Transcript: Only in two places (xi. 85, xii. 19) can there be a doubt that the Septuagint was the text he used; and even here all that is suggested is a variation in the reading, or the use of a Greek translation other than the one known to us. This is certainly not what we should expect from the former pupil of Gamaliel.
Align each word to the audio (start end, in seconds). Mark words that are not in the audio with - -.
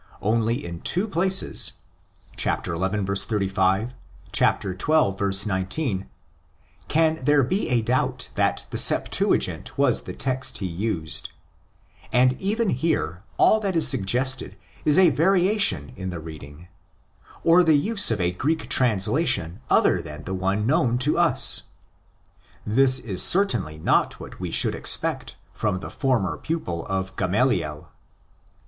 Only 0.23 0.65
in 0.65 0.79
two 0.81 1.07
places 1.07 1.73
(xi. 2.35 2.49
85, 2.49 3.93
xii. 4.35 5.31
19) 5.47 6.09
can 6.87 7.23
there 7.23 7.43
be 7.43 7.69
a 7.69 7.83
doubt 7.83 8.29
that 8.33 8.65
the 8.71 8.79
Septuagint 8.79 9.77
was 9.77 10.01
the 10.01 10.13
text 10.13 10.57
he 10.57 10.65
used; 10.65 11.29
and 12.11 12.33
even 12.41 12.69
here 12.71 13.21
all 13.37 13.59
that 13.59 13.75
is 13.75 13.87
suggested 13.87 14.55
is 14.85 14.97
a 14.97 15.11
variation 15.11 15.93
in 15.95 16.09
the 16.09 16.19
reading, 16.19 16.67
or 17.43 17.63
the 17.63 17.77
use 17.77 18.09
of 18.09 18.19
a 18.19 18.31
Greek 18.31 18.69
translation 18.69 19.59
other 19.69 20.01
than 20.01 20.23
the 20.23 20.33
one 20.33 20.65
known 20.65 20.97
to 20.97 21.19
us. 21.19 21.65
This 22.65 22.97
is 22.97 23.21
certainly 23.21 23.77
not 23.77 24.19
what 24.19 24.39
we 24.39 24.49
should 24.49 24.73
expect 24.73 25.35
from 25.53 25.79
the 25.79 25.91
former 25.91 26.39
pupil 26.39 26.87
of 26.87 27.15
Gamaliel. 27.17 27.91